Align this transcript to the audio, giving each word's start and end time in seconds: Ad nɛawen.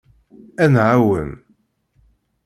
Ad 0.63 0.69
nɛawen. 0.73 1.29